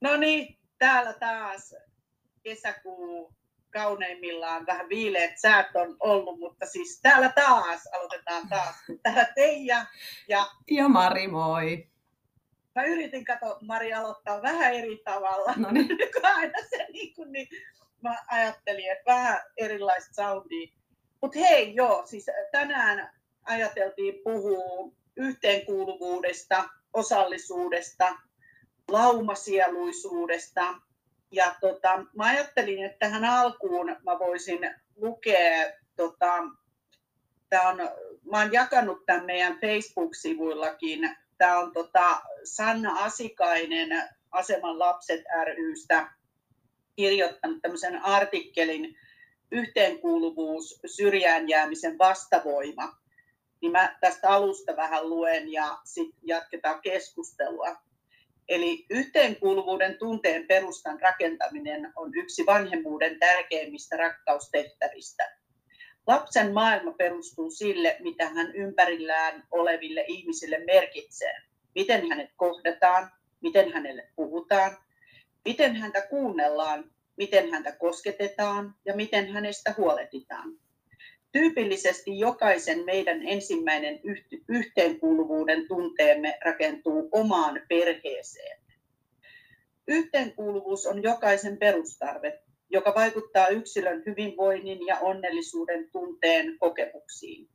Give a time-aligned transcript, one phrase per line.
[0.00, 1.74] No niin, täällä taas
[2.42, 3.34] kesäkuu
[3.70, 8.76] kauneimmillaan vähän viileät säät on ollut, mutta siis täällä taas, aloitetaan taas.
[9.02, 9.86] Täällä Teija
[10.28, 10.46] ja...
[10.70, 11.88] Ja Mari, moi.
[12.74, 15.54] Mä yritin katsoa Mari aloittaa vähän eri tavalla.
[15.56, 15.88] No niin.
[16.22, 17.48] aina se niin kuin, niin
[18.02, 20.72] mä ajattelin, että vähän erilaista soundia.
[21.22, 23.12] Mutta hei, joo, siis tänään
[23.44, 28.16] ajateltiin puhua yhteenkuuluvuudesta, osallisuudesta,
[28.88, 30.74] laumasieluisuudesta.
[31.30, 36.42] Ja tota, mä ajattelin, että tähän alkuun mä voisin lukea, tota,
[37.48, 37.76] tää on,
[38.30, 41.16] mä oon jakanut tämän meidän Facebook-sivuillakin.
[41.38, 45.20] Tämä on tota, Sanna Asikainen Aseman lapset
[45.56, 46.10] rystä
[46.96, 48.96] kirjoittanut tämmöisen artikkelin
[49.52, 52.98] yhteenkuuluvuus, syrjään jäämisen vastavoima.
[53.60, 57.87] Niin mä tästä alusta vähän luen ja sitten jatketaan keskustelua.
[58.48, 65.38] Eli yhteenkuuluvuuden tunteen perustan rakentaminen on yksi vanhemmuuden tärkeimmistä rakkaustehtävistä.
[66.06, 71.34] Lapsen maailma perustuu sille, mitä hän ympärillään oleville ihmisille merkitsee.
[71.74, 74.76] Miten hänet kohdataan, miten hänelle puhutaan,
[75.44, 80.67] miten häntä kuunnellaan, miten häntä kosketetaan ja miten hänestä huolehditaan.
[81.32, 84.00] Tyypillisesti jokaisen meidän ensimmäinen
[84.48, 88.60] yhteenkuuluvuuden tunteemme rakentuu omaan perheeseen.
[89.88, 92.40] Yhteenkuuluvuus on jokaisen perustarve,
[92.70, 97.48] joka vaikuttaa yksilön hyvinvoinnin ja onnellisuuden tunteen kokemuksiin.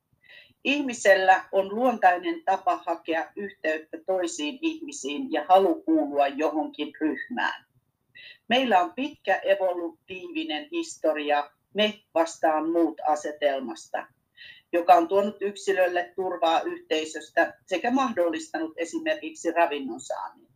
[0.64, 7.66] Ihmisellä on luontainen tapa hakea yhteyttä toisiin ihmisiin ja halu kuulua johonkin ryhmään.
[8.48, 14.08] Meillä on pitkä evolutiivinen historia me vastaan muut asetelmasta,
[14.72, 20.48] joka on tuonut yksilölle turvaa yhteisöstä sekä mahdollistanut esimerkiksi ravinnon saannin.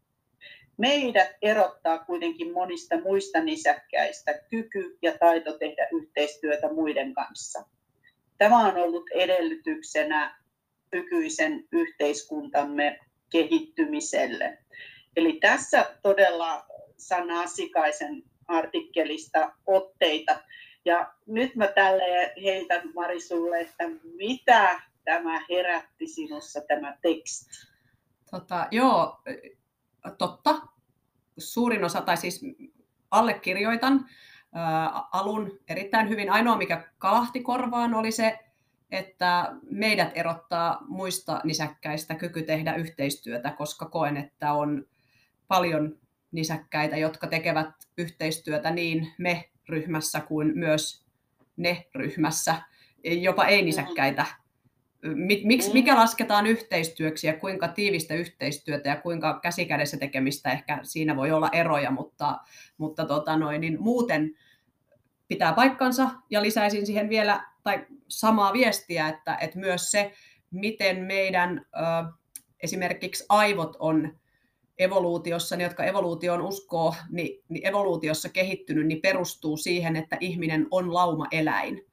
[0.77, 7.65] Meidät erottaa kuitenkin monista muista nisäkkäistä kyky ja taito tehdä yhteistyötä muiden kanssa.
[8.37, 10.39] Tämä on ollut edellytyksenä
[10.91, 12.99] nykyisen yhteiskuntamme
[13.29, 14.57] kehittymiselle.
[15.15, 16.65] Eli tässä todella
[16.97, 20.39] Sanna Asikaisen artikkelista otteita.
[20.87, 23.83] Ja nyt mä tälle heitän Mari sulle, että
[24.17, 27.67] mitä tämä herätti sinussa tämä teksti?
[28.31, 29.21] Tota, joo,
[30.17, 30.61] totta.
[31.37, 32.41] Suurin osa, tai siis
[33.11, 34.05] allekirjoitan
[34.53, 36.29] ää, alun erittäin hyvin.
[36.29, 38.39] Ainoa, mikä kalahti korvaan, oli se,
[38.91, 44.85] että meidät erottaa muista nisäkkäistä kyky tehdä yhteistyötä, koska koen, että on
[45.47, 45.99] paljon
[46.31, 51.05] nisäkkäitä, jotka tekevät yhteistyötä niin me ryhmässä kuin myös
[51.57, 52.55] ne ryhmässä,
[53.03, 54.25] jopa ei-nisäkkäitä.
[55.43, 61.31] Miksi, mikä lasketaan yhteistyöksi ja kuinka tiivistä yhteistyötä ja kuinka käsikädessä tekemistä, ehkä siinä voi
[61.31, 62.39] olla eroja, mutta,
[62.77, 64.35] mutta tota noin, niin muuten
[65.27, 70.13] pitää paikkansa ja lisäisin siihen vielä tai samaa viestiä, että, että myös se,
[70.51, 72.11] miten meidän ö,
[72.63, 74.19] esimerkiksi aivot on
[74.79, 80.93] evoluutiossa, ne jotka evoluutioon uskoo, niin, niin evoluutiossa kehittynyt, niin perustuu siihen, että ihminen on
[80.93, 81.85] lauma-eläin.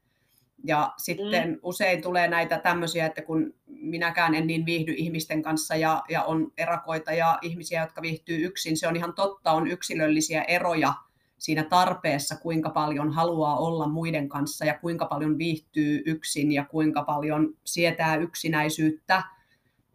[0.67, 1.59] Ja sitten mm.
[1.63, 6.53] usein tulee näitä tämmöisiä, että kun minäkään en niin viihdy ihmisten kanssa ja, ja on
[6.59, 10.95] erakoita ja ihmisiä, jotka viihtyy yksin, se on ihan totta, on yksilöllisiä eroja
[11.39, 17.03] siinä tarpeessa, kuinka paljon haluaa olla muiden kanssa ja kuinka paljon viihtyy yksin ja kuinka
[17.03, 19.23] paljon sietää yksinäisyyttä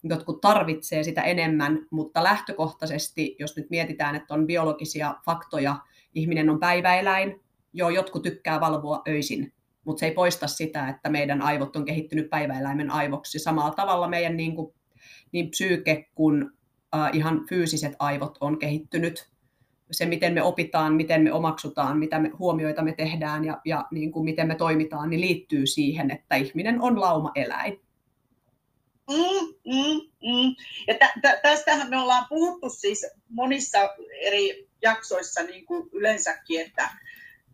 [0.04, 5.76] jotkut tarvitsee sitä enemmän, mutta lähtökohtaisesti, jos nyt mietitään, että on biologisia faktoja,
[6.14, 7.42] ihminen on päiväeläin,
[7.74, 9.54] joo, jotkut tykkää valvoa öisin,
[9.86, 13.40] mutta se ei poista sitä, että meidän aivot on kehittynyt päiväeläimen aivoksi.
[13.40, 14.74] Samalla tavalla meidän niin, kuin,
[15.32, 16.52] niin psyyke kuin
[16.96, 19.30] äh, ihan fyysiset aivot on kehittynyt.
[19.92, 24.12] Se, miten me opitaan, miten me omaksutaan, mitä me, huomioita me tehdään ja, ja niin
[24.12, 27.82] kuin miten me toimitaan, niin liittyy siihen, että ihminen on lauma-eläin.
[29.10, 30.56] Mm, mm, mm.
[30.88, 36.90] Ja tä, tä, tästähän me ollaan puhuttu siis monissa eri jaksoissa niin kuin yleensäkin, että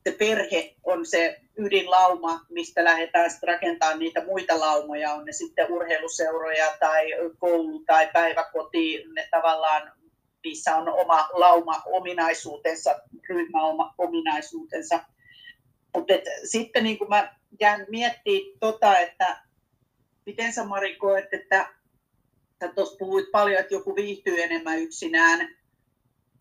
[0.03, 5.71] se perhe on se ydinlauma, mistä lähdetään sitten rakentamaan niitä muita laumoja, on ne sitten
[5.71, 7.05] urheiluseuroja tai
[7.39, 9.91] koulu tai päiväkoti, ne tavallaan
[10.43, 12.95] niissä on oma lauma-ominaisuutensa,
[13.29, 14.99] ryhmä-ominaisuutensa.
[15.95, 16.13] Mutta
[16.43, 19.45] sitten niin kuin mä jään miettimään tota, että
[20.25, 21.73] miten sä Mari koet, että
[22.75, 25.55] tuossa puhuit paljon, että joku viihtyy enemmän yksinään.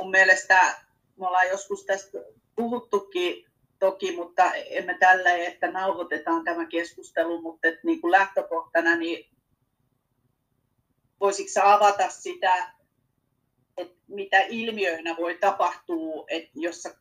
[0.01, 0.75] Mun mielestä
[1.17, 2.19] me ollaan joskus tästä
[2.57, 3.47] puhuttukin
[3.79, 9.31] toki, mutta emme tällä, että nauhoitetaan tämä keskustelu, mutta että niin kuin lähtökohtana, niin
[11.21, 12.73] voisitko avata sitä,
[13.77, 16.95] että mitä ilmiöinä voi tapahtua, että jos sä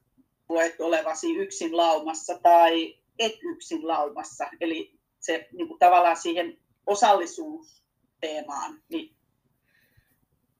[0.47, 4.49] koet olevasi yksin laumassa tai et yksin laumassa.
[4.61, 9.13] Eli se niin kuin tavallaan siihen osallisuusteemaan, niin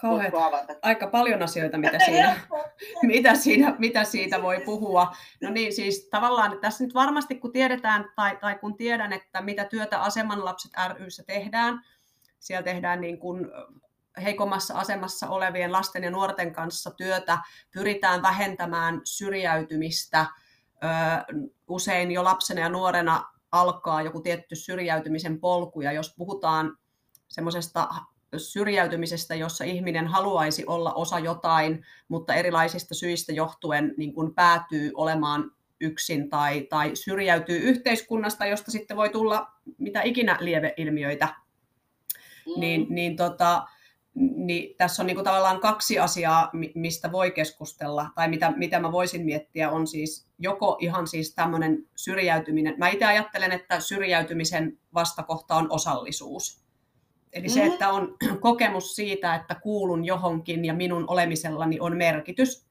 [0.04, 0.34] Kauheat,
[0.82, 2.40] aika paljon asioita, mitä siinä,
[3.02, 5.16] mitä, siinä, mitä siitä voi puhua.
[5.42, 9.42] No niin, siis tavallaan että tässä nyt varmasti kun tiedetään, tai, tai kun tiedän, että
[9.42, 11.82] mitä työtä Asemanlapset ryssä tehdään,
[12.40, 13.52] siellä tehdään niin kuin
[14.24, 17.38] heikommassa asemassa olevien lasten ja nuorten kanssa työtä,
[17.74, 20.26] pyritään vähentämään syrjäytymistä.
[21.68, 26.78] Usein jo lapsena ja nuorena alkaa joku tietty syrjäytymisen polku, ja jos puhutaan
[27.28, 27.90] semmoisesta
[28.38, 35.52] syrjäytymisestä, jossa ihminen haluaisi olla osa jotain, mutta erilaisista syistä johtuen niin kuin päätyy olemaan
[35.82, 39.48] yksin tai, tai syrjäytyy yhteiskunnasta, josta sitten voi tulla
[39.78, 42.60] mitä ikinä lieveilmiöitä, mm.
[42.60, 43.68] niin, niin, tota,
[44.16, 48.92] niin tässä on niin kuin tavallaan kaksi asiaa, mistä voi keskustella, tai mitä, mitä mä
[48.92, 52.76] voisin miettiä, on siis joko ihan siis tämmöinen syrjäytyminen.
[52.78, 56.64] Mä itse ajattelen, että syrjäytymisen vastakohta on osallisuus.
[57.34, 62.66] Eli se, että on kokemus siitä, että kuulun johonkin ja minun olemisellani on merkitys,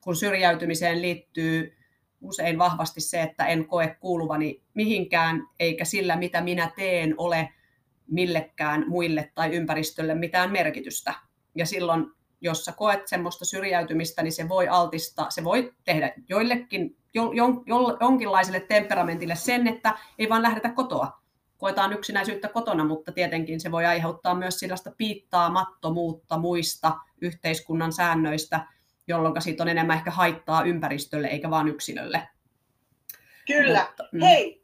[0.00, 1.76] kun syrjäytymiseen liittyy
[2.20, 7.48] usein vahvasti se, että en koe kuuluvani mihinkään, eikä sillä, mitä minä teen, ole
[8.06, 11.14] millekään muille tai ympäristölle mitään merkitystä.
[11.54, 12.06] Ja silloin,
[12.40, 17.46] jos sä koet semmoista syrjäytymistä, niin se voi altistaa, se voi tehdä joillekin, jo, jo,
[17.66, 21.24] jo, jonkinlaiselle temperamentille sen, että ei vaan lähdetä kotoa
[21.64, 28.66] koetaan yksinäisyyttä kotona, mutta tietenkin se voi aiheuttaa myös sellaista piittaamattomuutta muista yhteiskunnan säännöistä,
[29.06, 32.28] jolloin siitä on enemmän ehkä haittaa ympäristölle eikä vain yksilölle.
[33.46, 33.84] Kyllä.
[33.86, 34.20] Mutta, mm.
[34.20, 34.62] Hei,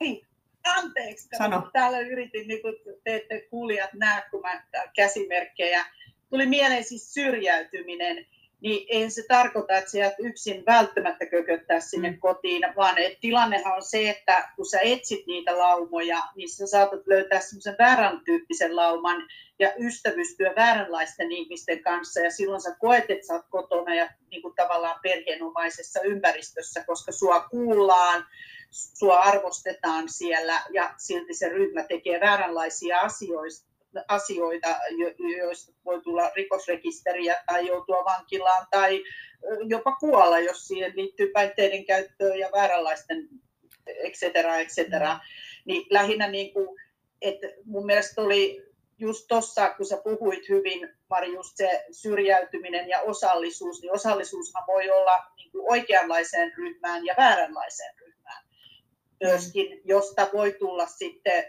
[0.00, 0.25] hei,
[0.66, 1.28] anteeksi.
[1.38, 1.70] Sano.
[1.72, 2.74] Täällä yritin, niin kuin
[3.04, 4.64] te ette kuulijat näe, kun mä
[4.96, 5.86] käsimerkkejä.
[6.30, 8.26] Tuli mieleen siis syrjäytyminen
[8.60, 12.18] niin ei se tarkoita, että sä yksin välttämättä kököttää sinne mm.
[12.18, 17.06] kotiin, vaan että tilannehan on se, että kun sä etsit niitä laumoja, niin sä saatat
[17.06, 19.28] löytää semmoisen väärän tyyppisen lauman
[19.58, 24.42] ja ystävystyä vääränlaisten ihmisten kanssa ja silloin sä koet, että sä oot kotona ja niin
[24.42, 28.26] kuin tavallaan perheenomaisessa ympäristössä, koska sua kuullaan,
[28.76, 33.66] sua arvostetaan siellä ja silti se ryhmä tekee vääränlaisia asioita
[34.08, 34.68] asioita,
[35.38, 39.04] joista voi tulla rikosrekisteriä tai joutua vankilaan tai
[39.68, 43.28] jopa kuolla, jos siihen liittyy päihteiden käyttöön ja vääränlaisten
[43.86, 45.18] et cetera, et cetera.
[45.64, 46.80] Niin lähinnä niin kuin,
[47.22, 48.66] että mun mielestä oli
[48.98, 54.90] just tuossa, kun sä puhuit hyvin, Mari, just se syrjäytyminen ja osallisuus, niin osallisuushan voi
[54.90, 58.05] olla niin kuin oikeanlaiseen ryhmään ja vääränlaiseen ryhmään
[59.24, 61.44] myöskin, josta voi tulla sitten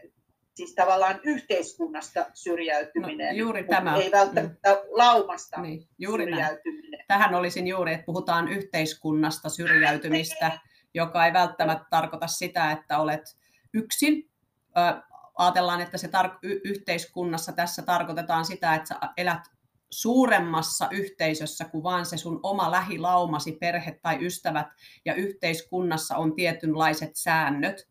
[0.58, 3.96] siis tavallaan yhteiskunnasta syrjäytyminen, no, juuri tämä.
[3.96, 4.80] ei välttämättä mm.
[4.90, 6.92] laumasta niin, juuri syrjäytyminen.
[6.92, 7.06] Näin.
[7.08, 10.52] Tähän olisin juuri, että puhutaan yhteiskunnasta syrjäytymistä,
[10.94, 13.38] joka ei välttämättä tarkoita sitä, että olet
[13.74, 14.30] yksin.
[14.78, 15.02] Ö,
[15.38, 19.44] ajatellaan, että se tar- y- yhteiskunnassa tässä tarkoitetaan sitä, että sä elät
[19.89, 24.68] suuremmassa yhteisössä kuin vaan se sun oma lähilaumasi, perhe tai ystävät,
[25.06, 27.88] ja yhteiskunnassa on tietynlaiset säännöt,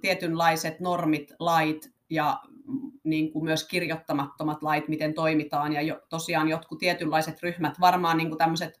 [0.00, 2.40] tietynlaiset normit, lait ja
[3.04, 5.72] niin kuin myös kirjoittamattomat lait, miten toimitaan.
[5.72, 8.80] Ja jo, tosiaan jotkut tietynlaiset ryhmät, varmaan niin kuin tämmöiset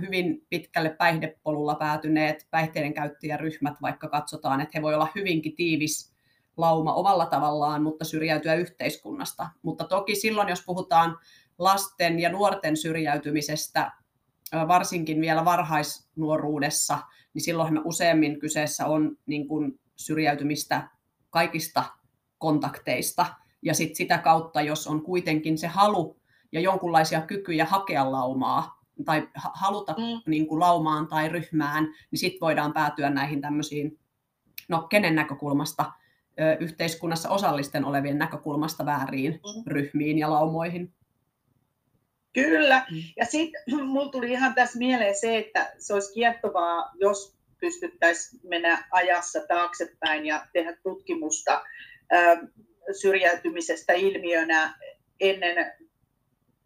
[0.00, 6.17] hyvin pitkälle päihdepolulla päätyneet päihteiden käyttäjäryhmät, vaikka katsotaan, että he voi olla hyvinkin tiivis
[6.58, 9.48] lauma omalla tavallaan, mutta syrjäytyä yhteiskunnasta.
[9.62, 11.18] Mutta toki silloin, jos puhutaan
[11.58, 13.92] lasten ja nuorten syrjäytymisestä,
[14.68, 16.98] varsinkin vielä varhaisnuoruudessa,
[17.34, 20.90] niin silloin me useammin kyseessä on niin kuin syrjäytymistä
[21.30, 21.84] kaikista
[22.38, 23.26] kontakteista.
[23.62, 26.20] Ja sit sitä kautta, jos on kuitenkin se halu
[26.52, 30.30] ja jonkunlaisia kykyjä hakea laumaa tai haluta mm.
[30.30, 33.98] niin kuin laumaan tai ryhmään, niin sitten voidaan päätyä näihin tämmöisiin,
[34.68, 35.92] no kenen näkökulmasta,
[36.60, 39.62] yhteiskunnassa osallisten olevien näkökulmasta vääriin mm.
[39.66, 40.94] ryhmiin ja laumoihin.
[42.32, 42.86] Kyllä.
[42.90, 42.96] Mm.
[43.16, 48.88] Ja sitten mulla tuli ihan tässä mieleen se, että se olisi kiehtovaa, jos pystyttäisiin mennä
[48.90, 51.64] ajassa taaksepäin ja tehdä tutkimusta
[53.00, 54.78] syrjäytymisestä ilmiönä
[55.20, 55.72] ennen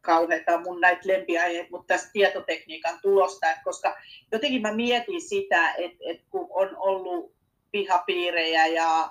[0.00, 3.96] kauheita mun näitä lempiaiheita, mutta tästä tietotekniikan tulosta, että koska
[4.32, 7.34] jotenkin mä mietin sitä, että, että kun on ollut
[7.72, 9.10] pihapiirejä ja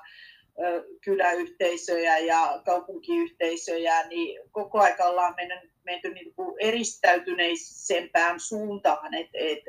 [1.03, 9.59] kyläyhteisöjä ja kaupunkiyhteisöjä, niin koko aika ollaan mennyt menty niin kuin eristäytyneisempään suuntaan, että et,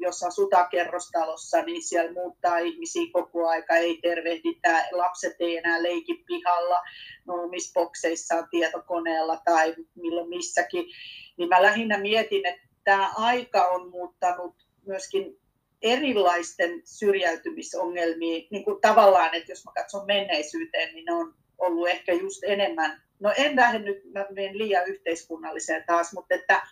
[0.00, 6.24] jos asutaan kerrostalossa, niin siellä muuttaa ihmisiä koko aika, ei tervehditä, lapset ei enää leiki
[6.26, 6.82] pihalla,
[7.26, 7.80] no omissa
[8.50, 10.84] tietokoneella tai milloin missäkin.
[11.36, 14.54] niin mä lähinnä mietin, että tämä aika on muuttanut
[14.86, 15.41] myöskin
[15.82, 22.12] erilaisten syrjäytymisongelmia, niin kuin tavallaan, että jos mä katson menneisyyteen, niin ne on ollut ehkä
[22.12, 26.62] just enemmän, no en lähde nyt, mä menen liian yhteiskunnalliseen taas, mutta että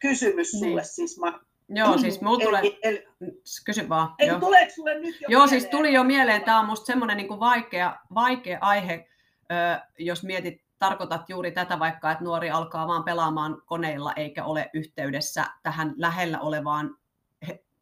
[0.00, 0.64] kysymys niin.
[0.64, 2.60] sulle siis, mä Joo, siis mulla tulee...
[2.60, 3.08] Eli, eli...
[3.64, 4.14] Kysy vaan.
[4.18, 4.40] Ei, joo.
[4.40, 5.48] tuleeko sulle nyt jo Joo, mieleen?
[5.48, 6.44] siis tuli jo mieleen.
[6.44, 9.08] Tämä on musta semmoinen niin vaikea, vaikea aihe,
[9.98, 15.46] jos mietit, tarkoitat juuri tätä vaikka, että nuori alkaa vaan pelaamaan koneilla eikä ole yhteydessä
[15.62, 16.96] tähän lähellä olevaan,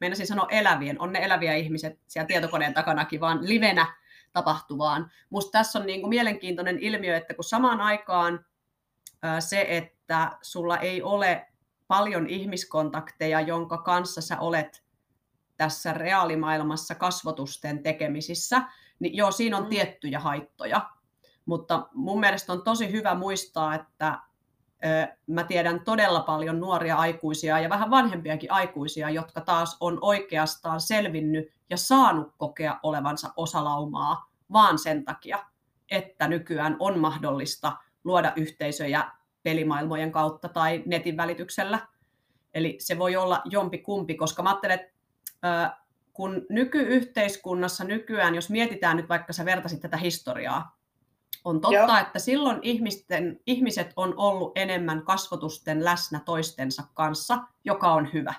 [0.01, 3.95] meinasin sanoa elävien, on ne eläviä ihmiset siellä tietokoneen takanakin, vaan livenä
[4.33, 5.11] tapahtuvaan.
[5.31, 8.45] Musta tässä on niin kuin mielenkiintoinen ilmiö, että kun samaan aikaan
[9.39, 11.47] se, että sulla ei ole
[11.89, 14.85] paljon ihmiskontakteja, jonka kanssa sä olet
[15.57, 18.63] tässä reaalimaailmassa kasvotusten tekemisissä,
[18.99, 19.69] niin joo, siinä on mm.
[19.69, 20.91] tiettyjä haittoja.
[21.47, 24.19] Mutta mun mielestä on tosi hyvä muistaa, että
[25.27, 31.53] mä tiedän todella paljon nuoria aikuisia ja vähän vanhempiakin aikuisia, jotka taas on oikeastaan selvinnyt
[31.71, 35.39] ja saanut kokea olevansa osalaumaa vaan sen takia,
[35.91, 37.73] että nykyään on mahdollista
[38.05, 39.11] luoda yhteisöjä
[39.43, 41.79] pelimaailmojen kautta tai netin välityksellä.
[42.55, 45.77] Eli se voi olla jompi kumpi, koska mä ajattelen, että
[46.13, 50.77] kun nykyyhteiskunnassa nykyään, jos mietitään nyt vaikka sä vertasit tätä historiaa,
[51.45, 51.97] on totta, Joo.
[51.97, 58.35] että silloin ihmisten, ihmiset on ollut enemmän kasvotusten läsnä toistensa kanssa, joka on hyvä.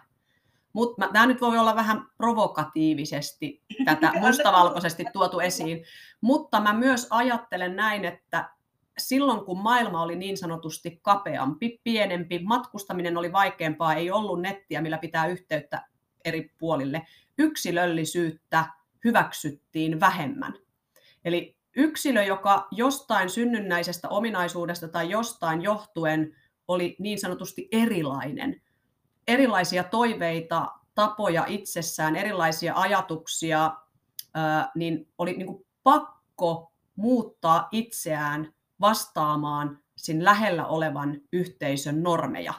[0.73, 5.83] Mutta tämä nyt voi olla vähän provokatiivisesti tätä mustavalkoisesti tuotu esiin,
[6.21, 8.49] mutta mä myös ajattelen näin, että
[8.97, 14.97] silloin kun maailma oli niin sanotusti kapeampi, pienempi, matkustaminen oli vaikeampaa, ei ollut nettiä, millä
[14.97, 15.87] pitää yhteyttä
[16.25, 17.01] eri puolille,
[17.37, 18.65] yksilöllisyyttä
[19.03, 20.53] hyväksyttiin vähemmän.
[21.25, 26.35] Eli yksilö, joka jostain synnynnäisestä ominaisuudesta tai jostain johtuen
[26.67, 28.61] oli niin sanotusti erilainen,
[29.27, 33.71] erilaisia toiveita, tapoja itsessään, erilaisia ajatuksia,
[34.75, 42.53] niin oli niin kuin pakko muuttaa itseään vastaamaan sin lähellä olevan yhteisön normeja.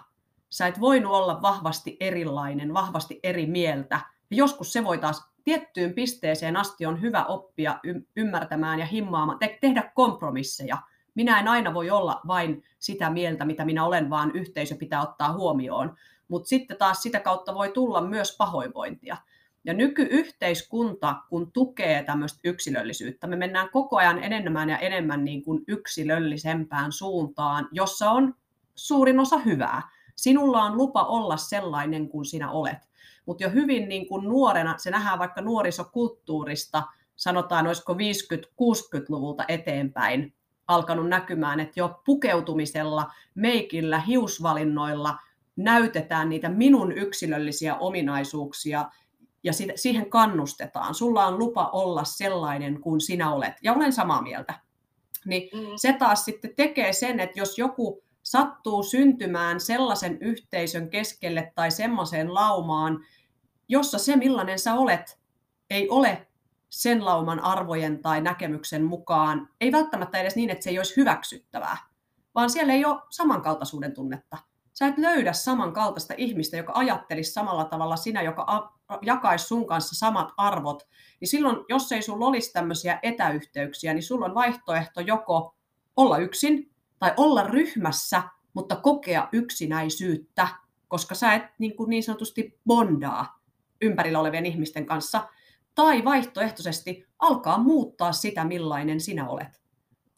[0.51, 4.01] Sä et voinut olla vahvasti erilainen, vahvasti eri mieltä.
[4.31, 7.81] Ja joskus se voi taas tiettyyn pisteeseen asti on hyvä oppia
[8.17, 10.79] ymmärtämään ja himmaamaan, te- tehdä kompromisseja.
[11.15, 15.33] Minä en aina voi olla vain sitä mieltä, mitä minä olen, vaan yhteisö pitää ottaa
[15.33, 15.97] huomioon.
[16.29, 19.17] Mutta sitten taas sitä kautta voi tulla myös pahoinvointia.
[19.65, 25.65] Ja nykyyhteiskunta, kun tukee tämmöistä yksilöllisyyttä, me mennään koko ajan enemmän ja enemmän niin kuin
[25.69, 28.35] yksilöllisempään suuntaan, jossa on
[28.75, 29.83] suurin osa hyvää.
[30.17, 32.79] Sinulla on lupa olla sellainen kuin sinä olet.
[33.27, 36.83] Mutta jo hyvin niin kuin nuorena, se nähdään vaikka nuorisokulttuurista,
[37.17, 40.35] sanotaan olisiko 50-60-luvulta eteenpäin,
[40.69, 45.19] alkanut näkymään, että jo pukeutumisella, meikillä, hiusvalinnoilla
[45.57, 48.91] näytetään niitä minun yksilöllisiä ominaisuuksia
[49.43, 50.95] ja siihen kannustetaan.
[50.95, 53.53] Sulla on lupa olla sellainen kuin sinä olet.
[53.63, 54.61] Ja olen samaa mieltä.
[55.25, 55.67] Niin mm.
[55.77, 62.35] se taas sitten tekee sen, että jos joku sattuu syntymään sellaisen yhteisön keskelle tai semmoiseen
[62.35, 63.05] laumaan,
[63.69, 65.19] jossa se millainen sä olet,
[65.71, 66.27] ei ole
[66.71, 71.77] sen lauman arvojen tai näkemyksen mukaan, ei välttämättä edes niin, että se ei olisi hyväksyttävää,
[72.35, 74.39] vaan siellä ei ole samankaltaisuuden tunnetta.
[74.73, 80.33] Sä et löydä samankaltaista ihmistä, joka ajattelisi samalla tavalla sinä, joka jakaisi sun kanssa samat
[80.37, 80.89] arvot,
[81.21, 85.57] niin silloin, jos ei sulla olisi tämmöisiä etäyhteyksiä, niin sulla on vaihtoehto joko
[85.97, 86.74] olla yksin
[87.17, 88.23] olla ryhmässä,
[88.55, 90.49] mutta kokea yksinäisyyttä,
[90.89, 93.41] koska sä et niin, kuin niin sanotusti bondaa
[93.83, 95.29] ympärillä olevien ihmisten kanssa,
[95.75, 99.63] tai vaihtoehtoisesti alkaa muuttaa sitä, millainen sinä olet.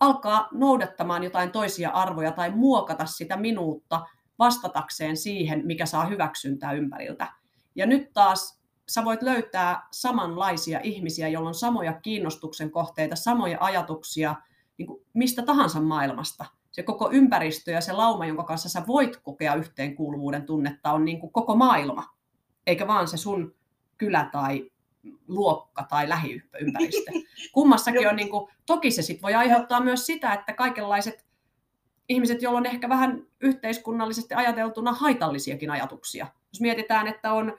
[0.00, 4.06] Alkaa noudattamaan jotain toisia arvoja tai muokata sitä minuutta
[4.38, 7.32] vastatakseen siihen, mikä saa hyväksyntää ympäriltä.
[7.74, 14.34] Ja nyt taas sä voit löytää samanlaisia ihmisiä, joilla on samoja kiinnostuksen kohteita, samoja ajatuksia
[14.78, 16.44] niin kuin mistä tahansa maailmasta.
[16.76, 21.20] Se koko ympäristö ja se lauma, jonka kanssa sä voit kokea yhteenkuuluvuuden tunnetta, on niin
[21.20, 22.04] kuin koko maailma,
[22.66, 23.54] eikä vaan se sun
[23.98, 24.70] kylä tai
[25.28, 27.10] luokka tai lähiympäristö.
[27.54, 31.26] Kummassakin on, niin kuin, toki se sit voi aiheuttaa myös sitä, että kaikenlaiset
[32.08, 36.26] ihmiset, joilla on ehkä vähän yhteiskunnallisesti ajateltuna haitallisiakin ajatuksia.
[36.52, 37.56] Jos mietitään, että on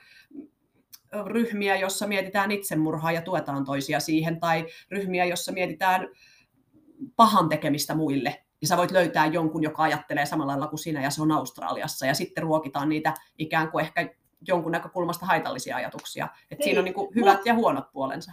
[1.25, 6.07] ryhmiä, jossa mietitään itsemurhaa ja tuetaan toisia siihen, tai ryhmiä, jossa mietitään
[7.15, 11.09] pahan tekemistä muille, ja sä voit löytää jonkun, joka ajattelee samalla lailla kuin sinä, ja
[11.09, 14.09] se on Australiassa, ja sitten ruokitaan niitä ikään kuin ehkä
[14.47, 16.25] jonkun näkökulmasta haitallisia ajatuksia.
[16.25, 18.31] Että niin, siinä on niin kuin hyvät mut, ja huonot puolensa.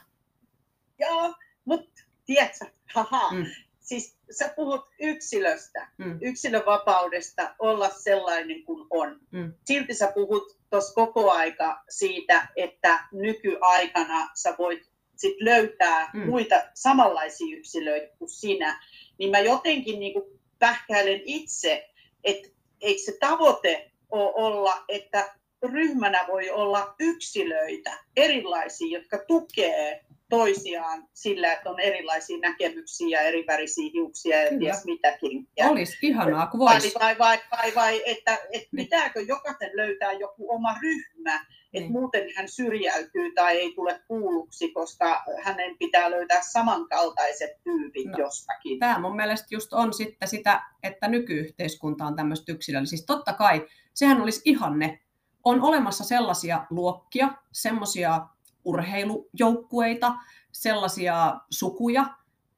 [0.99, 3.47] Joo, mutta tiedätkö, haha, mm.
[3.81, 6.19] siis sä puhut yksilöstä, mm.
[6.21, 9.21] yksilövapaudesta olla sellainen kuin on.
[9.31, 9.52] Mm.
[9.64, 16.26] Silti sä puhut tuossa koko aika siitä, että nykyaikana sä voit sit löytää mm.
[16.26, 18.85] muita samanlaisia yksilöitä kuin sinä.
[19.18, 20.25] Niin mä jotenkin niin kuin
[20.59, 21.88] pähkäilen itse,
[22.25, 22.49] että
[22.80, 31.52] eikö se tavoite ole olla, että ryhmänä voi olla yksilöitä, erilaisia, jotka tukee toisiaan sillä,
[31.52, 35.49] että on erilaisia näkemyksiä, eri värisiä hiuksia ja ties mitäkin.
[35.57, 36.93] Ja Olisi ihanaa, kun voisi.
[37.00, 38.85] Vai, vai, vai, vai että, että niin.
[38.85, 41.93] pitääkö jokaisen löytää joku oma ryhmä, että niin.
[41.93, 48.78] muuten hän syrjäytyy tai ei tule kuulluksi, koska hänen pitää löytää samankaltaiset tyypit no, jostakin.
[48.78, 52.87] Tämä mun mielestä just on sitten sitä, että nykyyhteiskunta on tämmöistä yksilöllä.
[52.87, 55.00] Siis totta kai, sehän olisi ihanne.
[55.45, 58.26] On olemassa sellaisia luokkia, semmoisia
[58.64, 60.14] urheilujoukkueita,
[60.52, 62.06] sellaisia sukuja,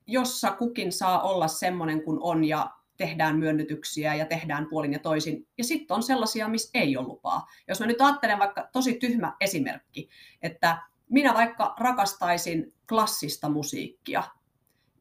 [0.06, 5.46] jossa kukin saa olla semmoinen kuin on ja tehdään myönnytyksiä ja tehdään puolin ja toisin.
[5.58, 7.46] Ja sitten on sellaisia, missä ei ole lupaa.
[7.68, 10.08] Jos mä nyt ajattelen vaikka tosi tyhmä esimerkki,
[10.42, 14.22] että minä vaikka rakastaisin klassista musiikkia,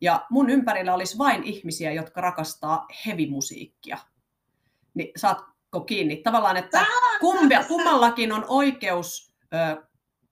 [0.01, 3.97] ja mun ympärillä olisi vain ihmisiä, jotka rakastaa hevimusiikkia,
[4.93, 6.17] niin saatko kiinni?
[6.17, 6.85] Tavallaan, että
[7.67, 9.33] kummallakin on oikeus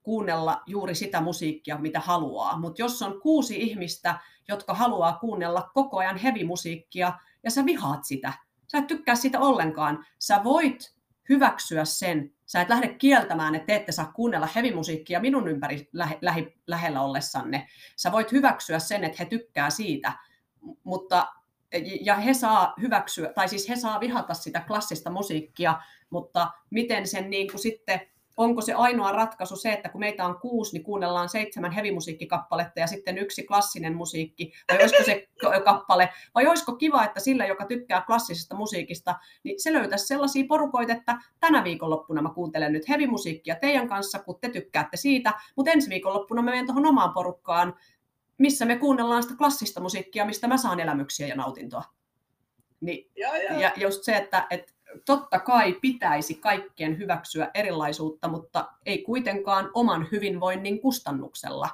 [0.03, 2.59] kuunnella juuri sitä musiikkia, mitä haluaa.
[2.59, 8.33] Mutta jos on kuusi ihmistä, jotka haluaa kuunnella koko ajan hevimusiikkia ja sä vihaat sitä,
[8.71, 10.95] sä et tykkää sitä ollenkaan, sä voit
[11.29, 12.33] hyväksyä sen.
[12.45, 17.01] Sä et lähde kieltämään, että te ette saa kuunnella hevimusiikkia minun ympäri lähe, lähe, lähellä
[17.01, 17.67] ollessanne.
[17.95, 20.13] Sä voit hyväksyä sen, että he tykkää siitä,
[20.83, 21.27] mutta
[22.01, 27.29] ja he saa hyväksyä, tai siis he saa vihata sitä klassista musiikkia, mutta miten sen
[27.29, 28.01] niin kuin sitten
[28.37, 32.87] onko se ainoa ratkaisu se, että kun meitä on kuusi, niin kuunnellaan seitsemän hevimusiikkikappaletta ja
[32.87, 35.27] sitten yksi klassinen musiikki, vai olisiko se
[35.63, 40.93] kappale, vai olisiko kiva, että sillä, joka tykkää klassisesta musiikista, niin se löytäisi sellaisia porukoita,
[40.93, 45.89] että tänä viikonloppuna mä kuuntelen nyt hevimusiikkia teidän kanssa, kun te tykkäätte siitä, mutta ensi
[45.89, 47.75] viikonloppuna mä menen tuohon omaan porukkaan,
[48.37, 51.83] missä me kuunnellaan sitä klassista musiikkia, mistä mä saan elämyksiä ja nautintoa.
[52.81, 53.59] Niin, ja, ja.
[53.59, 54.72] ja just se, että, että
[55.05, 61.69] totta kai pitäisi kaikkien hyväksyä erilaisuutta, mutta ei kuitenkaan oman hyvinvoinnin kustannuksella.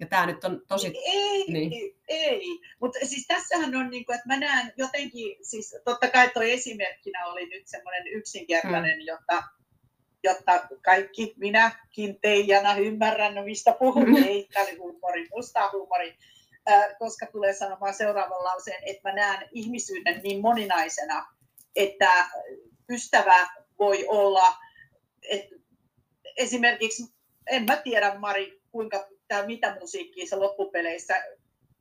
[0.00, 0.92] Ja tämä nyt on tosi...
[1.04, 1.96] Ei, niin.
[2.08, 6.42] ei, mutta siis tässähän on niin kuin, että mä näen jotenkin, siis totta kai tuo
[6.42, 9.06] esimerkkinä oli nyt semmoinen yksinkertainen, hmm.
[9.06, 9.42] jotta,
[10.24, 14.24] jotta kaikki minäkin Teijana ymmärrän, mistä puhun, hmm.
[14.24, 16.16] ei tämä huumori, musta huumori,
[16.98, 21.26] koska tulee sanomaan seuraavan lauseen, että mä näen ihmisyyden niin moninaisena,
[21.76, 22.28] että
[22.90, 24.56] ystävä voi olla,
[25.28, 25.56] että
[26.36, 27.02] esimerkiksi,
[27.50, 31.24] en mä tiedä Mari, kuinka tai mitä musiikkia sä loppupeleissä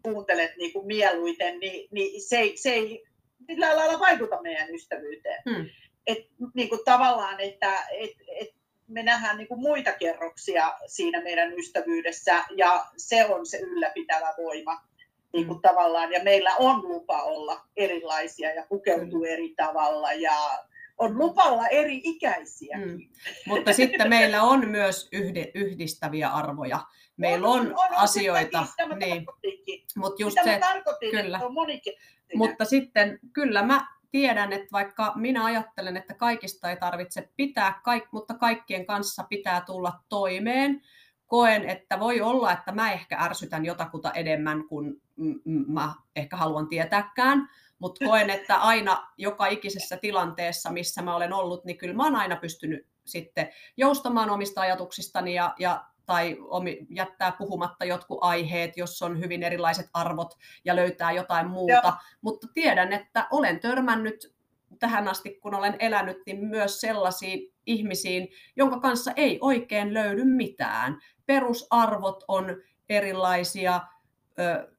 [0.03, 3.03] kuuntelet niin kuin mieluiten, niin, niin se, ei, se ei
[3.47, 5.43] millään lailla vaikuta meidän ystävyyteen.
[5.49, 5.69] Hmm.
[6.07, 6.17] Et,
[6.53, 8.49] niin kuin tavallaan, että et, et
[8.87, 14.81] me nähdään niin kuin muita kerroksia siinä meidän ystävyydessä ja se on se ylläpitävä voima
[15.33, 15.61] niin kuin mm.
[15.61, 20.33] tavallaan, ja meillä on lupa olla erilaisia ja pukeutua eri tavalla ja
[20.97, 22.77] on lupalla eri ikäisiä.
[22.77, 22.99] Mm.
[23.47, 26.79] Mutta sitten meillä on myös yhde, yhdistäviä arvoja.
[27.17, 28.65] Meillä on, on, on asioita.
[28.65, 29.25] Sitä niin,
[29.95, 30.59] mutta just se,
[31.11, 31.39] kyllä.
[31.43, 31.55] on
[32.35, 38.03] Mutta sitten kyllä mä tiedän, että vaikka minä ajattelen, että kaikista ei tarvitse pitää, kaik,
[38.11, 40.81] mutta kaikkien kanssa pitää tulla toimeen
[41.31, 45.01] koen, että voi olla, että mä ehkä ärsytän jotakuta enemmän kuin
[45.67, 51.65] mä ehkä haluan tietääkään, mutta koen, että aina joka ikisessä tilanteessa, missä mä olen ollut,
[51.65, 57.31] niin kyllä mä oon aina pystynyt sitten joustamaan omista ajatuksistani ja, ja tai omi, jättää
[57.31, 61.73] puhumatta jotkut aiheet, jos on hyvin erilaiset arvot ja löytää jotain muuta.
[61.73, 61.93] Joo.
[62.21, 64.33] Mutta tiedän, että olen törmännyt
[64.79, 70.99] tähän asti, kun olen elänyt, niin myös sellaisiin ihmisiin, jonka kanssa ei oikein löydy mitään.
[71.31, 72.45] Perusarvot on
[72.89, 73.81] erilaisia,
[74.39, 74.71] ö,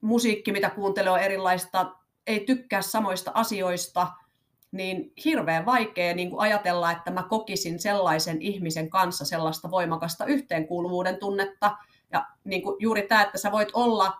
[0.00, 1.92] musiikki, mitä kuuntelee, on erilaista,
[2.26, 4.08] ei tykkää samoista asioista,
[4.72, 11.18] niin hirveän vaikea niin kuin ajatella, että mä kokisin sellaisen ihmisen kanssa sellaista voimakasta yhteenkuuluvuuden
[11.18, 11.76] tunnetta.
[12.12, 14.12] Ja niin kuin juuri tämä, että sä voit olla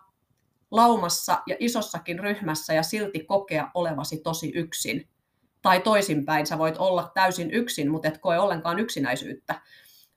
[0.71, 5.07] laumassa ja isossakin ryhmässä ja silti kokea olevasi tosi yksin.
[5.61, 9.61] Tai toisinpäin, sä voit olla täysin yksin, mutta et koe ollenkaan yksinäisyyttä.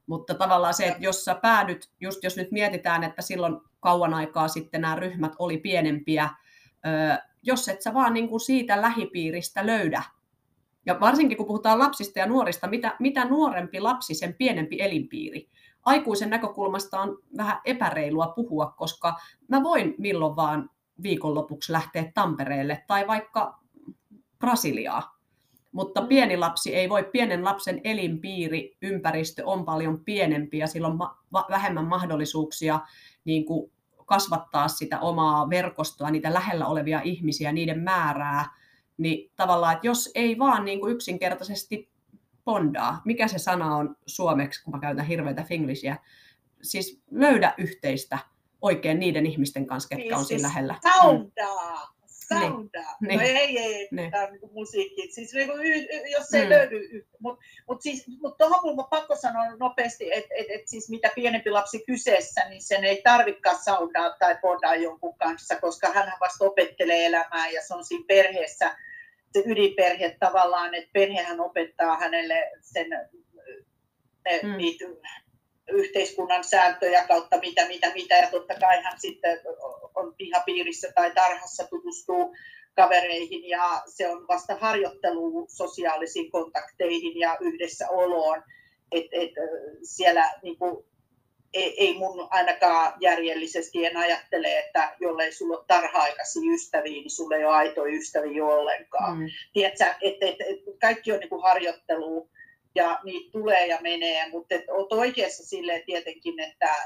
[0.07, 4.49] Mutta tavallaan se, että jos sä päädyt, just jos nyt mietitään, että silloin kauan aikaa
[4.49, 6.29] sitten nämä ryhmät oli pienempiä,
[7.42, 10.03] jos et sä vaan niin kuin siitä lähipiiristä löydä,
[10.87, 15.49] ja varsinkin kun puhutaan lapsista ja nuorista, mitä, mitä nuorempi lapsi, sen pienempi elinpiiri.
[15.85, 19.14] Aikuisen näkökulmasta on vähän epäreilua puhua, koska
[19.49, 20.71] mä voin milloin vaan
[21.03, 23.59] viikonlopuksi lähteä Tampereelle tai vaikka
[24.38, 25.15] Brasiliaa.
[25.76, 26.08] Mutta mm.
[26.08, 31.46] pieni lapsi ei voi, pienen lapsen elinpiiri, ympäristö on paljon pienempi ja sillä on ma-
[31.50, 32.80] vähemmän mahdollisuuksia
[33.24, 33.72] niin kuin
[34.06, 38.44] kasvattaa sitä omaa verkostoa, niitä lähellä olevia ihmisiä, niiden määrää,
[38.98, 41.90] niin tavallaan, että jos ei vaan niin kuin yksinkertaisesti
[42.44, 45.96] bondaa, mikä se sana on suomeksi, kun mä käytän hirveitä finglishia,
[46.62, 48.18] siis löydä yhteistä
[48.62, 50.78] oikein niiden ihmisten kanssa, ketkä niin, on siinä siis lähellä.
[50.94, 51.95] Soundaa!
[52.28, 52.96] Soundaa!
[53.00, 53.18] Niin.
[53.18, 54.10] No ei, ei, niin.
[54.10, 55.08] tämä on niin musiikki.
[55.12, 55.60] Siis niin kuin,
[56.12, 56.50] jos se ei mm.
[56.50, 61.10] löydy, mutta mut siis, mut tuohon mun pakko sanoa nopeasti, että et, et siis mitä
[61.14, 66.44] pienempi lapsi kyseessä, niin sen ei tarvikaan soundaa tai bondaa jonkun kanssa, koska hän vasta
[66.44, 68.76] opettelee elämää ja se on siinä perheessä
[69.32, 72.90] se ydinperhe tavallaan, että perhehän opettaa hänelle sen,
[74.24, 74.56] ne, mm.
[74.56, 74.84] niitä
[75.68, 78.14] yhteiskunnan sääntöjä kautta mitä, mitä, mitä.
[78.18, 79.40] Ja totta kai hän sitten
[79.94, 82.37] on pihapiirissä tai tarhassa tutustuu
[82.76, 88.42] kavereihin ja se on vasta harjoittelu sosiaalisiin kontakteihin ja yhdessäoloon.
[88.92, 89.31] Et, et
[89.83, 90.85] siellä niin kuin,
[91.55, 97.37] ei, ei mun ainakaan järjellisesti en ajattele, että jollei sulla ole tarha-aikaisia ystäviä, niin sulla
[97.37, 99.18] ei ole aitoja ystäviä ollenkaan.
[99.18, 99.26] Mm.
[99.52, 102.29] Tiedätkö, et, et, et, kaikki on niin kuin harjoittelua
[102.76, 106.76] ja niitä tulee ja menee, mutta et olet oikeassa silleen tietenkin, että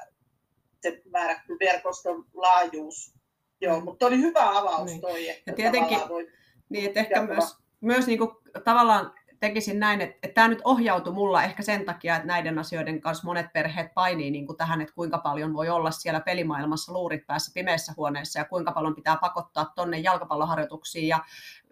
[0.82, 3.14] se määrätty verkoston laajuus.
[3.60, 3.84] Joo, mm.
[3.84, 5.00] mutta oli hyvä avaus niin.
[5.00, 5.28] toi.
[5.28, 6.28] Että ja tietenkin, voi
[6.68, 8.30] niin, että ehkä myös, myös niin kuin,
[8.64, 13.00] tavallaan tekisin näin, että, että tämä nyt ohjautui mulla ehkä sen takia, että näiden asioiden
[13.00, 17.26] kanssa monet perheet painii niin kuin tähän, että kuinka paljon voi olla siellä pelimaailmassa luurit
[17.26, 21.24] päässä pimeässä huoneessa ja kuinka paljon pitää pakottaa tonne jalkapalloharjoituksiin ja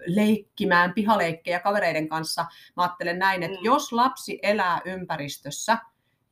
[0.06, 2.46] leikkimään pihaleikkejä kavereiden kanssa.
[2.76, 3.64] Mä ajattelen näin, että mm.
[3.64, 5.78] jos lapsi elää ympäristössä,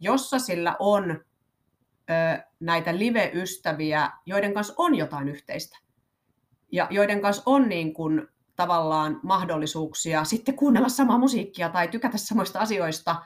[0.01, 5.79] jossa sillä on ö, näitä live-ystäviä, joiden kanssa on jotain yhteistä,
[6.73, 12.61] ja joiden kanssa on niin kuin tavallaan mahdollisuuksia sitten kuunnella samaa musiikkia tai tykätä samoista
[12.61, 13.17] asioista,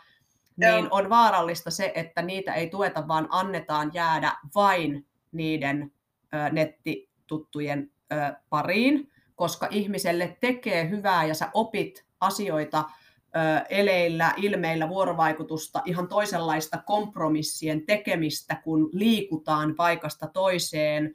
[0.57, 5.93] niin on vaarallista se, että niitä ei tueta, vaan annetaan jäädä vain niiden
[6.35, 8.17] ö, nettituttujen ö,
[8.49, 16.83] pariin, koska ihmiselle tekee hyvää ja sä opit asioita ö, eleillä, ilmeillä, vuorovaikutusta, ihan toisenlaista
[16.87, 21.15] kompromissien tekemistä, kun liikutaan paikasta toiseen,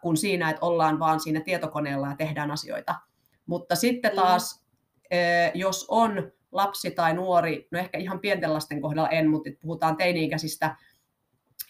[0.00, 2.94] kun siinä, että ollaan vaan siinä tietokoneella ja tehdään asioita.
[3.46, 4.16] Mutta sitten mm.
[4.16, 4.64] taas,
[5.54, 10.76] jos on lapsi tai nuori, no ehkä ihan pienten lasten kohdalla en, mutta puhutaan teini-ikäisistä,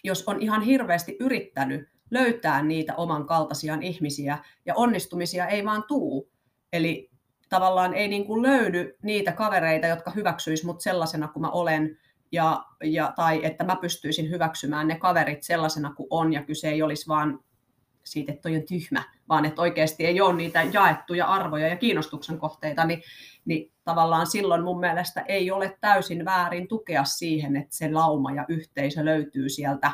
[0.03, 6.31] jos on ihan hirveästi yrittänyt löytää niitä oman kaltaisiaan ihmisiä ja onnistumisia ei vaan tuu.
[6.73, 7.11] Eli
[7.49, 11.97] tavallaan ei niin kuin löydy niitä kavereita, jotka hyväksyis mut sellaisena kuin mä olen,
[12.31, 16.81] ja, ja, tai että mä pystyisin hyväksymään ne kaverit sellaisena kuin on, ja kyse ei
[16.81, 17.39] olisi vaan
[18.07, 22.37] siitä, että toi on tyhmä, vaan että oikeasti ei ole niitä jaettuja arvoja ja kiinnostuksen
[22.37, 23.03] kohteita, niin,
[23.45, 28.45] niin tavallaan silloin mun mielestä ei ole täysin väärin tukea siihen, että se lauma ja
[28.47, 29.91] yhteisö löytyy sieltä,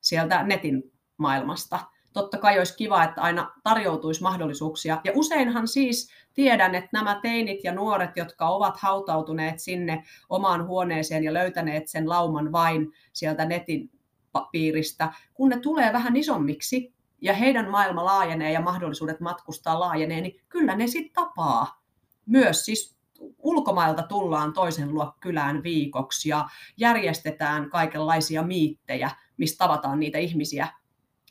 [0.00, 1.78] sieltä netin maailmasta.
[2.12, 5.00] Totta kai olisi kiva, että aina tarjoutuisi mahdollisuuksia.
[5.04, 11.24] Ja useinhan siis tiedän, että nämä teinit ja nuoret, jotka ovat hautautuneet sinne omaan huoneeseen
[11.24, 13.90] ja löytäneet sen lauman vain sieltä netin
[14.52, 20.40] piiristä, kun ne tulee vähän isommiksi, ja heidän maailma laajenee ja mahdollisuudet matkustaa laajenee, niin
[20.48, 21.82] kyllä ne sitten tapaa.
[22.26, 22.98] Myös siis
[23.38, 30.68] ulkomailta tullaan toisen luo kylään viikoksi ja järjestetään kaikenlaisia miittejä, mistä tavataan niitä ihmisiä.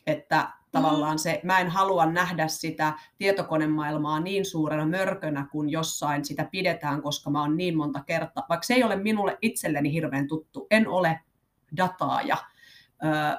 [0.06, 6.48] Että tavallaan se, mä en halua nähdä sitä tietokonemaailmaa niin suurena mörkönä kuin jossain sitä
[6.50, 10.66] pidetään, koska mä oon niin monta kertaa, vaikka se ei ole minulle itselleni hirveän tuttu,
[10.70, 11.20] en ole
[11.76, 12.36] dataaja,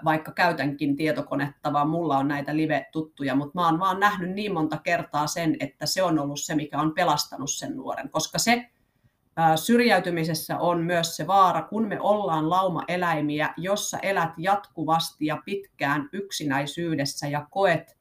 [0.06, 4.78] vaikka käytänkin tietokonetta, vaan mulla on näitä live-tuttuja, mutta mä oon vaan nähnyt niin monta
[4.78, 8.70] kertaa sen, että se on ollut se, mikä on pelastanut sen nuoren, koska se
[9.56, 17.28] syrjäytymisessä on myös se vaara, kun me ollaan lauma-eläimiä, jossa elät jatkuvasti ja pitkään yksinäisyydessä
[17.28, 17.98] ja koet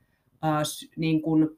[0.96, 1.48] niin kuin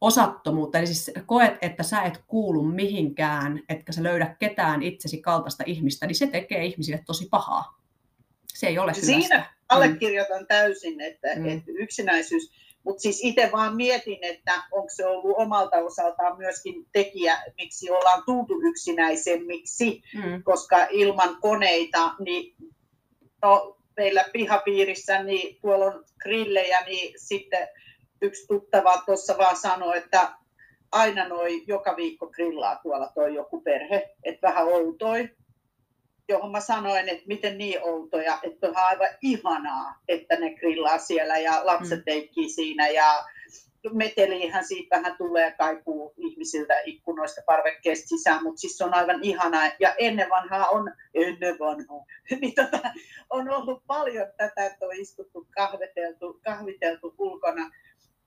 [0.00, 5.64] osattomuutta, eli siis koet, että sä et kuulu mihinkään, etkä sä löydä ketään itsesi kaltaista
[5.66, 7.77] ihmistä, niin se tekee ihmisille tosi pahaa
[8.58, 9.38] se ei ole Siinä hyvästä.
[9.38, 9.64] Mm.
[9.68, 10.46] allekirjoitan mm.
[10.46, 11.48] täysin, että, mm.
[11.48, 12.52] että yksinäisyys,
[12.84, 18.22] mutta siis itse vaan mietin, että onko se ollut omalta osaltaan myöskin tekijä, miksi ollaan
[18.26, 20.42] tultu yksinäisemmiksi, mm.
[20.42, 22.56] koska ilman koneita, niin
[23.42, 27.68] no, meillä pihapiirissä, niin tuolla on grillejä, niin sitten
[28.22, 30.32] yksi tuttava tuossa vaan sanoi, että
[30.92, 35.30] aina noin joka viikko grillaa tuolla toi joku perhe, että vähän outoi
[36.28, 41.38] johon mä sanoin, että miten niin outoja, että on aivan ihanaa, että ne grillaa siellä
[41.38, 42.48] ja lapset mm.
[42.54, 43.24] siinä ja
[43.92, 49.70] meteliinhän siitä vähän tulee kaikuu ihmisiltä ikkunoista parvekkeesta sisään, mutta siis se on aivan ihanaa.
[49.80, 52.04] Ja ennen vanhaa on, ennen vanhaa,
[52.40, 52.80] niin tota,
[53.30, 57.70] on ollut paljon tätä, että on istuttu kahviteltu, kahviteltu ulkona,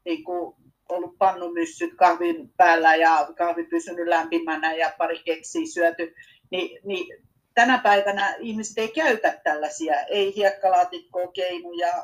[0.06, 0.56] niin kuin
[0.90, 6.16] ollut pannumyssyt kahvin päällä ja kahvi pysynyt lämpimänä ja pari keksiä syöty,
[6.52, 7.31] niin, niin
[7.62, 12.04] tänä päivänä ihmiset ei käytä tällaisia, ei hiekkalaatikkoa, keinuja,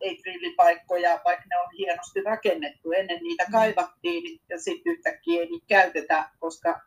[0.00, 2.92] ei grillipaikkoja, vaikka ne on hienosti rakennettu.
[2.92, 3.52] Ennen niitä mm.
[3.52, 6.80] kaivattiin ja sitten yhtäkkiä ei niitä käytetä, koska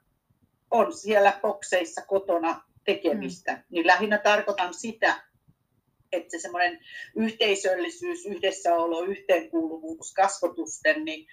[0.71, 3.53] on siellä bokseissa kotona tekemistä.
[3.53, 3.63] Mm.
[3.69, 5.23] Niin lähinnä tarkoitan sitä,
[6.11, 6.79] että se semmoinen
[7.15, 11.27] yhteisöllisyys, yhdessäolo, yhteenkuuluvuus, kasvotusten, niin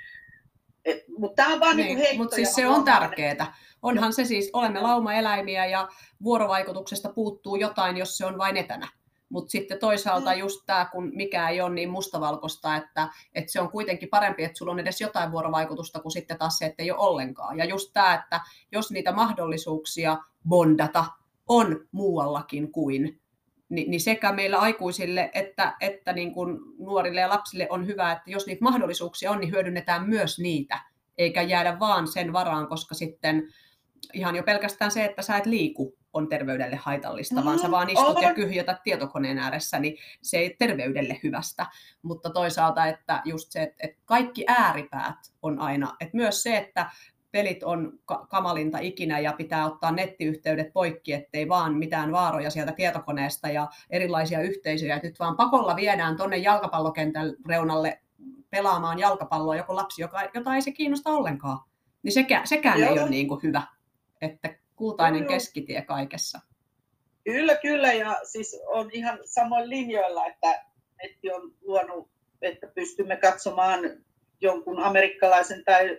[1.19, 3.55] mutta tämä on vaan niin, niin Mutta siis se on tärkeää.
[3.83, 5.88] Onhan se siis, olemme laumaeläimiä ja
[6.23, 8.88] vuorovaikutuksesta puuttuu jotain, jos se on vain etänä.
[9.29, 10.38] Mutta sitten toisaalta mm.
[10.38, 14.59] just tämä, kun mikä ei ole niin mustavalkoista, että, että se on kuitenkin parempi, että
[14.59, 17.59] sulla on edes jotain vuorovaikutusta kuin sitten taas se, että ei ole ollenkaan.
[17.59, 18.41] Ja just tämä, että
[18.73, 21.05] jos niitä mahdollisuuksia bondata
[21.49, 23.21] on muuallakin kuin
[23.68, 28.31] niin, niin sekä meillä aikuisille että, että niin kuin nuorille ja lapsille on hyvä, että
[28.31, 30.81] jos niitä mahdollisuuksia on, niin hyödynnetään myös niitä,
[31.18, 33.48] eikä jäädä vaan sen varaan, koska sitten
[34.14, 37.90] ihan jo pelkästään se, että sä et liiku, on terveydelle haitallista, vaan sä mm, vaan
[37.90, 41.66] istut ja kyhjötät tietokoneen ääressä, niin se ei terveydelle hyvästä.
[42.02, 46.90] Mutta toisaalta, että just se, että, että kaikki ääripäät on aina, että myös se, että
[47.31, 53.49] pelit on kamalinta ikinä ja pitää ottaa nettiyhteydet poikki, ettei vaan mitään vaaroja sieltä tietokoneesta
[53.49, 54.97] ja erilaisia yhteisöjä.
[54.97, 58.01] Et nyt vaan pakolla viedään tuonne jalkapallokentän reunalle
[58.51, 61.59] pelaamaan jalkapalloa joku lapsi, joka, jota ei se kiinnosta ollenkaan.
[62.03, 62.93] Niin sekä, sekään Joo.
[62.93, 63.62] ei ole niin kuin hyvä.
[64.21, 65.29] Että kultainen Joo.
[65.29, 66.41] keskitie kaikessa.
[67.25, 67.93] Kyllä, kyllä.
[67.93, 70.64] Ja siis on ihan samoin linjoilla, että
[71.03, 72.11] netti on luonut,
[72.43, 73.81] että pystymme katsomaan
[74.41, 75.99] jonkun amerikkalaisen tai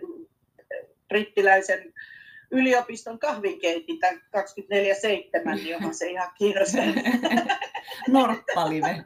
[1.10, 1.92] brittiläisen
[2.50, 4.20] yliopiston kahvinkeitin tai 24-7,
[5.54, 6.84] niin onhan se ihan kiinnostaa.
[8.08, 8.88] Norppalive.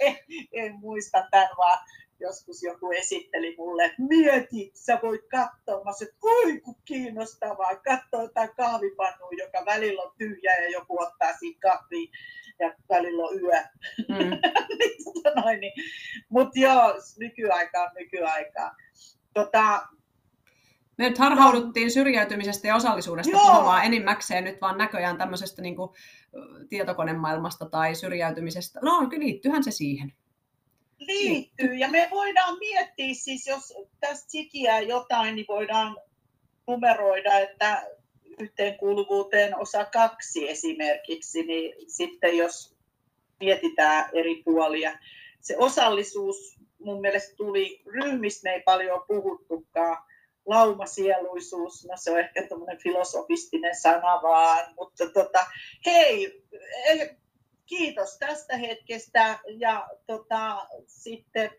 [0.00, 0.16] en,
[0.52, 1.78] en muista tämän, vaan
[2.20, 5.84] joskus joku esitteli mulle, että mieti, sä voit katsoa.
[5.84, 11.02] Mä sanoin, että oi kun kiinnostavaa, katsoa jotain kahvipannua, joka välillä on tyhjä ja joku
[11.02, 12.10] ottaa siitä kahvia
[12.58, 13.60] ja välillä on yö.
[14.08, 14.30] Mm.
[14.78, 15.72] niin, tota niin.
[16.28, 18.76] Mutta joo, nykyaika on nykyaikaa.
[19.34, 19.88] Tota,
[20.98, 23.40] me nyt harhauduttiin syrjäytymisestä ja osallisuudesta Joo.
[23.40, 25.90] puhumaan enimmäkseen nyt vaan näköjään tämmöisestä niin kuin,
[26.68, 28.80] tietokonemaailmasta tai syrjäytymisestä.
[28.82, 30.12] No, kyllä liittyyhän se siihen.
[30.98, 35.96] Liittyy, ja me voidaan miettiä siis, jos tästä sikiää jotain, niin voidaan
[36.66, 37.86] numeroida, että
[38.38, 42.76] yhteenkuuluvuuteen osa kaksi esimerkiksi, niin sitten jos
[43.40, 44.98] mietitään eri puolia.
[45.40, 49.98] Se osallisuus mun mielestä tuli ryhmistä, me ei paljon puhuttukaan,
[50.46, 55.46] laumasieluisuus, no se on ehkä tämmöinen filosofistinen sana vaan, mutta tota,
[55.86, 56.42] hei,
[57.66, 61.50] kiitos tästä hetkestä ja tota, sitten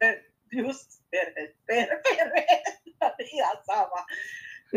[0.52, 2.62] Just perhe, perhe, perhe.
[3.32, 4.06] ihan sama.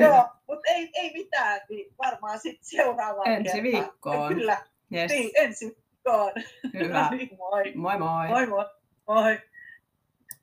[0.01, 3.63] Joo, mutta ei, ei mitään, niin varmaan sitten seuraavaan Ensi kertaan.
[3.63, 4.33] viikkoon.
[4.33, 4.57] Kyllä,
[4.93, 5.11] yes.
[5.11, 6.31] niin, ensi viikkoon.
[6.73, 7.09] Hyvä.
[7.37, 7.73] moi.
[7.75, 8.27] Moi moi.
[8.27, 8.65] Moi moi.
[9.07, 9.39] Moi.